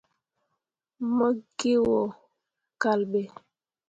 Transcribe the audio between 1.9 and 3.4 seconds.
yo kal ɓe.